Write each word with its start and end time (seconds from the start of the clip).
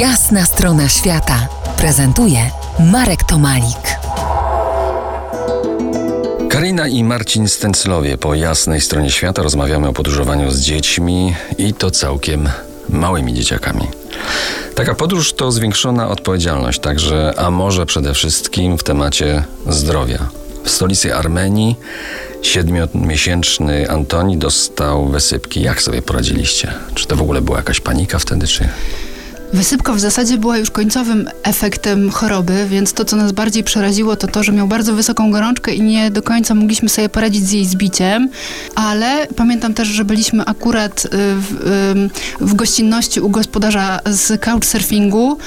Jasna 0.00 0.46
strona 0.46 0.88
świata 0.88 1.48
prezentuje 1.76 2.50
Marek 2.92 3.24
Tomalik. 3.24 3.98
Karina 6.50 6.88
i 6.88 7.04
Marcin 7.04 7.48
Stęclowie 7.48 8.18
po 8.18 8.34
jasnej 8.34 8.80
stronie 8.80 9.10
świata 9.10 9.42
rozmawiamy 9.42 9.88
o 9.88 9.92
podróżowaniu 9.92 10.50
z 10.50 10.60
dziećmi 10.60 11.34
i 11.58 11.74
to 11.74 11.90
całkiem 11.90 12.48
małymi 12.88 13.34
dzieciakami. 13.34 13.88
Taka 14.74 14.94
podróż 14.94 15.32
to 15.32 15.52
zwiększona 15.52 16.08
odpowiedzialność, 16.08 16.80
także, 16.80 17.34
a 17.36 17.50
może 17.50 17.86
przede 17.86 18.14
wszystkim 18.14 18.78
w 18.78 18.82
temacie 18.82 19.44
zdrowia. 19.68 20.28
W 20.64 20.70
stolicy 20.70 21.14
Armenii 21.14 21.76
siedmiomiesięczny 22.42 23.90
Antoni 23.90 24.38
dostał 24.38 25.08
wysypki. 25.08 25.62
Jak 25.62 25.82
sobie 25.82 26.02
poradziliście? 26.02 26.74
Czy 26.94 27.06
to 27.06 27.16
w 27.16 27.22
ogóle 27.22 27.40
była 27.40 27.56
jakaś 27.56 27.80
panika 27.80 28.18
wtedy, 28.18 28.46
czy... 28.46 28.68
Wysypka 29.52 29.92
w 29.92 30.00
zasadzie 30.00 30.38
była 30.38 30.58
już 30.58 30.70
końcowym 30.70 31.28
efektem 31.42 32.10
choroby, 32.10 32.66
więc 32.70 32.92
to, 32.92 33.04
co 33.04 33.16
nas 33.16 33.32
bardziej 33.32 33.64
przeraziło, 33.64 34.16
to 34.16 34.26
to, 34.26 34.42
że 34.42 34.52
miał 34.52 34.68
bardzo 34.68 34.94
wysoką 34.94 35.30
gorączkę 35.30 35.74
i 35.74 35.82
nie 35.82 36.10
do 36.10 36.22
końca 36.22 36.54
mogliśmy 36.54 36.88
sobie 36.88 37.08
poradzić 37.08 37.48
z 37.48 37.52
jej 37.52 37.66
zbiciem, 37.66 38.28
ale 38.74 39.26
pamiętam 39.36 39.74
też, 39.74 39.88
że 39.88 40.04
byliśmy 40.04 40.44
akurat 40.44 41.04
y, 41.04 41.08
w, 41.12 42.08
w 42.40 42.54
gościnności 42.54 43.20
u 43.20 43.28
gospodarza 43.28 44.00
z 44.06 44.40
couchsurfingu, 44.40 45.38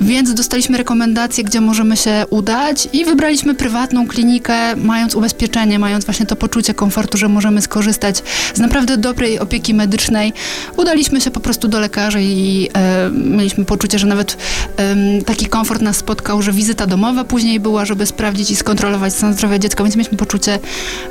więc 0.00 0.34
dostaliśmy 0.34 0.78
rekomendacje, 0.78 1.44
gdzie 1.44 1.60
możemy 1.60 1.96
się 1.96 2.24
udać 2.30 2.88
i 2.92 3.04
wybraliśmy 3.04 3.54
prywatną 3.54 4.08
klinikę, 4.08 4.76
mając 4.76 5.14
ubezpieczenie, 5.14 5.78
mając 5.78 6.04
właśnie 6.04 6.26
to 6.26 6.36
poczucie 6.36 6.74
komfortu, 6.74 7.18
że 7.18 7.28
możemy 7.28 7.62
skorzystać 7.62 8.22
z 8.54 8.58
naprawdę 8.58 8.96
dobrej 8.96 9.38
opieki 9.38 9.74
medycznej. 9.74 10.32
Udaliśmy 10.76 11.20
się 11.20 11.30
po 11.30 11.40
prostu 11.40 11.68
do 11.68 11.80
lekarzy 11.80 12.22
i 12.22 12.68
e, 12.74 13.10
mieliśmy 13.46 13.64
poczucie, 13.64 13.98
że 13.98 14.06
nawet 14.06 14.36
e, 14.76 14.96
taki 15.26 15.46
komfort 15.46 15.82
nas 15.82 15.96
spotkał, 15.96 16.42
że 16.42 16.52
wizyta 16.52 16.86
domowa 16.86 17.24
później 17.24 17.60
była, 17.60 17.84
żeby 17.84 18.06
sprawdzić 18.06 18.50
i 18.50 18.56
skontrolować 18.56 19.14
stan 19.14 19.34
zdrowia 19.34 19.58
dziecka, 19.58 19.84
więc 19.84 19.96
mieliśmy 19.96 20.18
poczucie 20.18 20.58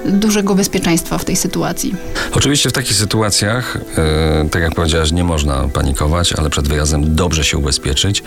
dużego 0.06 0.56
bezpieczeństwa 0.56 1.18
w 1.18 1.26
tej 1.26 1.36
sytuacji. 1.36 1.96
Oczywiście 2.34 2.70
w 2.70 2.74
takich 2.74 2.98
sytuacjach, 2.98 3.78
e, 3.98 4.50
tak 4.50 4.62
jak 4.62 4.76
powiedziałaś, 4.76 5.12
nie 5.12 5.24
można 5.24 5.68
panikować, 5.74 6.34
ale 6.34 6.50
przed 6.50 6.68
wyjazdem 6.68 7.16
dobrze 7.16 7.44
się 7.44 7.58
ubezpieczyć. 7.58 8.24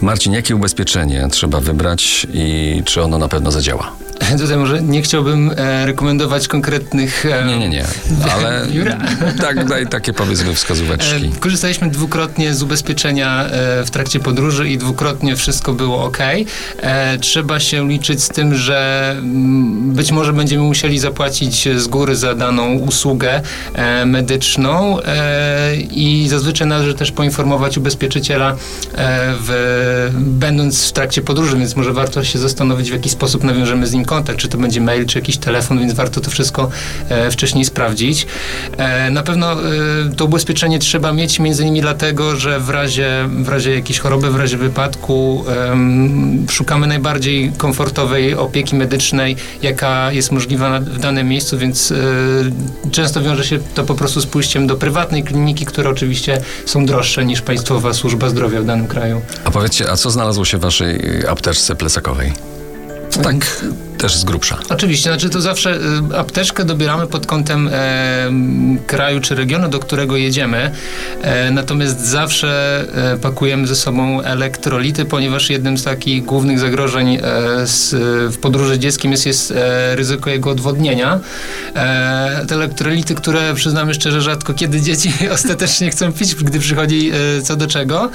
Marcin, 0.00 0.32
jakie 0.32 0.56
ubezpieczenie 0.56 1.28
trzeba 1.30 1.60
wybrać 1.60 2.26
i 2.34 2.82
czy 2.84 3.02
ono 3.02 3.18
na 3.18 3.28
pewno 3.28 3.50
zadziała? 3.50 3.92
Tutaj 4.38 4.56
może 4.56 4.82
nie 4.82 5.02
chciałbym 5.02 5.50
e, 5.56 5.86
rekomendować 5.86 6.48
konkretnych... 6.48 7.26
E, 7.26 7.44
Nie, 7.44 7.58
nie, 7.58 7.68
nie, 7.68 7.84
ale 8.32 8.66
Biura. 8.72 8.98
tak, 9.40 9.68
daj 9.68 9.86
takie 9.86 10.12
powiedzmy 10.12 10.54
wskazóweczki. 10.54 11.26
E, 11.36 11.40
Korzystaliśmy 11.40 11.90
dwukrotnie 11.90 12.54
z 12.54 12.62
ubezpieczenia 12.62 13.46
w 13.84 13.90
trakcie 13.90 14.20
podróży 14.20 14.68
i 14.68 14.78
dwukrotnie 14.78 15.36
wszystko 15.36 15.72
było 15.72 16.04
ok. 16.04 16.18
E, 16.80 17.18
Trzeba 17.18 17.60
się 17.60 17.88
liczyć 17.88 18.22
z 18.22 18.28
tym, 18.28 18.54
że 18.54 19.10
mm, 19.18 19.92
być 19.92 20.12
może 20.12 20.32
będziemy 20.32 20.62
musieli 20.62 20.98
zapłacić 20.98 21.68
z 21.76 21.86
góry 21.86 22.16
za 22.16 22.34
daną 22.34 22.74
usługę 22.74 23.40
e, 23.74 24.06
medyczną 24.06 25.00
e, 25.00 25.76
i 25.76 26.28
zazwyczaj 26.28 26.68
należy 26.68 26.94
też 26.94 27.12
poinformować 27.12 27.78
ubezpieczyciela 27.78 28.50
e, 28.50 28.56
w, 29.40 30.10
będąc 30.16 30.88
w 30.88 30.92
trakcie 30.92 31.22
podróży, 31.22 31.56
więc 31.56 31.76
może 31.76 31.92
warto 31.92 32.24
się 32.24 32.38
zastanowić, 32.38 32.90
w 32.90 32.92
jaki 32.92 33.08
sposób 33.08 33.44
nawiążemy 33.44 33.86
z 33.86 33.92
nim 33.92 34.04
kontakt, 34.04 34.38
czy 34.38 34.48
to 34.48 34.58
będzie 34.58 34.80
mail, 34.80 35.06
czy 35.06 35.18
jakiś 35.18 35.36
telefon, 35.36 35.78
więc 35.78 35.92
warto 35.92 36.20
to 36.20 36.30
wszystko 36.30 36.70
e, 37.08 37.30
wcześniej 37.30 37.64
sprawdzić. 37.64 38.26
E, 38.76 39.10
na 39.10 39.22
pewno 39.22 39.52
e, 39.52 39.56
to 40.16 40.24
ubezpieczenie 40.24 40.78
trzeba 40.78 41.12
mieć 41.12 41.38
między 41.38 41.62
innymi 41.62 41.80
dlatego, 41.80 42.36
że 42.36 42.60
w 42.60 42.70
razie, 42.70 43.28
w 43.44 43.48
razie 43.48 43.74
jakiejś 43.74 43.98
choroby, 43.98 44.30
w 44.30 44.36
razie 44.36 44.56
wypadku 44.56 45.44
szukamy 46.50 46.86
najbardziej 46.86 47.52
komfortowej 47.56 48.34
opieki 48.34 48.76
medycznej, 48.76 49.36
jaka 49.62 50.12
jest 50.12 50.32
możliwa 50.32 50.80
w 50.80 50.98
danym 50.98 51.28
miejscu, 51.28 51.58
więc 51.58 51.92
e, 51.92 51.96
często 52.90 53.22
wiąże 53.22 53.44
się 53.44 53.58
to 53.74 53.84
po 53.84 53.94
prostu 53.94 54.20
z 54.20 54.26
pójściem 54.26 54.66
do 54.66 54.76
prywatnej 54.76 55.22
kliniki, 55.22 55.66
które 55.66 55.90
oczywiście 55.90 56.40
są 56.66 56.86
droższe 56.86 57.24
niż 57.24 57.42
państwowa 57.42 57.92
służba 57.92 58.28
zdrowia 58.28 58.60
w 58.60 58.64
danym 58.64 58.86
kraju. 58.86 59.20
A 59.44 59.50
powiedzcie, 59.50 59.90
a 59.90 59.96
co 59.96 60.10
znalazło 60.10 60.44
się 60.44 60.58
w 60.58 60.60
waszej 60.60 61.20
y, 61.20 61.30
apteczce 61.30 61.76
plecakowej? 61.76 62.32
Tak, 63.22 63.64
też 64.02 64.16
z 64.16 64.24
grubsza. 64.24 64.58
Oczywiście, 64.68 65.10
znaczy 65.10 65.30
to 65.30 65.40
zawsze 65.40 65.78
y, 66.12 66.16
apteczkę 66.16 66.64
dobieramy 66.64 67.06
pod 67.06 67.26
kątem 67.26 67.70
e, 67.72 68.30
kraju 68.86 69.20
czy 69.20 69.34
regionu, 69.34 69.68
do 69.68 69.78
którego 69.78 70.16
jedziemy. 70.16 70.70
E, 71.22 71.50
natomiast 71.50 72.00
zawsze 72.00 72.84
e, 73.12 73.16
pakujemy 73.16 73.66
ze 73.66 73.76
sobą 73.76 74.22
elektrolity, 74.22 75.04
ponieważ 75.04 75.50
jednym 75.50 75.78
z 75.78 75.84
takich 75.84 76.24
głównych 76.24 76.58
zagrożeń 76.58 77.14
e, 77.14 77.20
z, 77.66 77.94
w 78.34 78.38
podróży 78.38 78.78
dzieckiem 78.78 79.10
jest, 79.12 79.26
jest 79.26 79.50
e, 79.50 79.96
ryzyko 79.96 80.30
jego 80.30 80.50
odwodnienia. 80.50 81.20
E, 81.74 82.44
te 82.48 82.54
elektrolity, 82.54 83.14
które 83.14 83.54
przyznamy 83.54 83.94
szczerze, 83.94 84.20
rzadko 84.20 84.54
kiedy 84.54 84.80
dzieci 84.80 85.12
ostatecznie 85.36 85.90
chcą 85.90 86.12
pić, 86.12 86.34
gdy 86.34 86.58
przychodzi 86.58 87.12
co 87.42 87.56
do 87.56 87.66
czego. 87.66 88.10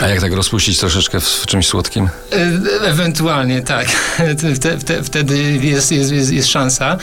A 0.00 0.08
jak 0.08 0.20
tak 0.20 0.32
rozpuścić 0.32 0.78
troszeczkę 0.78 1.20
w, 1.20 1.24
w 1.24 1.46
czymś 1.46 1.66
słodkim? 1.66 2.08
Ewentualnie, 2.84 3.62
tak. 3.62 3.86
Wte, 4.56 4.78
wte, 4.78 5.02
wtedy 5.26 5.66
jest, 5.66 5.92
jest, 5.92 6.12
jest, 6.12 6.32
jest 6.32 6.48
szansa. 6.48 6.96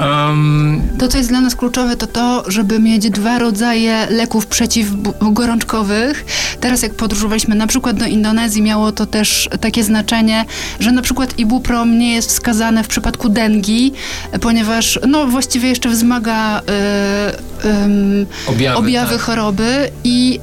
Um, 0.00 0.82
To, 0.98 1.08
co 1.08 1.18
jest 1.18 1.30
dla 1.30 1.40
nas 1.40 1.56
kluczowe, 1.56 1.96
to 1.96 2.06
to, 2.06 2.44
żeby 2.50 2.78
mieć 2.78 3.10
dwa 3.10 3.38
rodzaje 3.38 4.06
leków 4.10 4.46
przeciwgorączkowych. 4.46 6.24
Teraz, 6.60 6.82
jak 6.82 6.94
podróżowaliśmy 6.94 7.54
na 7.54 7.66
przykład 7.66 7.96
do 7.96 8.06
Indonezji, 8.06 8.62
miało 8.62 8.92
to 8.92 9.06
też 9.06 9.48
takie 9.60 9.84
znaczenie, 9.84 10.44
że 10.80 10.92
na 10.92 11.02
przykład 11.02 11.38
ibuprom 11.38 11.98
nie 11.98 12.14
jest 12.14 12.28
wskazane 12.28 12.84
w 12.84 12.88
przypadku 12.88 13.28
dengi, 13.28 13.92
ponieważ 14.40 14.98
no, 15.08 15.26
właściwie 15.26 15.68
jeszcze 15.68 15.88
wzmaga 15.88 16.60
y, 16.60 17.68
ym, 17.68 18.26
Objawy, 18.46 18.78
objawy 18.78 19.12
tak. 19.12 19.20
choroby 19.20 19.90
i, 20.04 20.38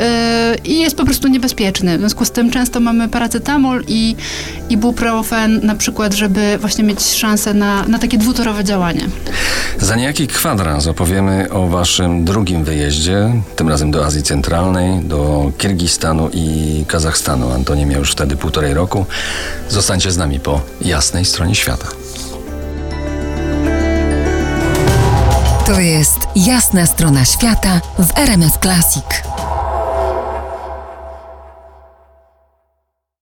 y, 0.56 0.70
i 0.70 0.80
jest 0.80 0.96
po 0.96 1.06
prostu 1.06 1.28
niebezpieczny. 1.28 1.98
W 1.98 2.00
związku 2.00 2.26
z 2.26 2.32
tym 2.32 2.52
często 2.52 2.80
mamy 2.80 3.08
paracetamol 3.10 3.84
i 3.88 4.16
ibuprofen 4.70 5.60
na 5.64 5.76
przykład, 5.76 6.14
żeby 6.14 6.58
właśnie 6.58 6.84
mieć 6.84 7.04
szansę 7.04 7.54
na, 7.54 7.84
na 7.88 8.00
takie 8.00 8.18
dwutorowe 8.18 8.64
działanie. 8.64 9.02
Za 9.78 9.96
niejaki 9.96 10.28
kwadrans 10.28 10.88
opowiemy 10.88 11.48
o 11.52 11.68
waszym 11.68 12.26
drugim 12.26 12.64
wyjeździe, 12.64 13.34
tym 13.56 13.70
razem 13.70 13.92
do 13.92 14.06
Azji 14.06 14.24
Centralnej, 14.24 15.00
do 15.04 15.52
Kirgistanu 15.58 16.30
i 16.34 16.86
Kazachstanu. 16.88 17.52
Antonie 17.52 17.86
miał 17.86 18.00
już 18.00 18.12
wtedy 18.12 18.38
półtorej 18.38 18.74
roku. 18.74 19.06
Zostańcie 19.70 20.12
z 20.12 20.18
nami 20.18 20.40
po 20.40 20.62
jasnej 20.82 21.26
stronie 21.26 21.56
świata. 21.56 21.88
To 25.66 25.80
jest 25.80 26.20
jasna 26.36 26.86
strona 26.86 27.26
świata 27.26 27.82
w 28.00 28.18
RMS 28.18 28.54
Classic. 28.62 29.04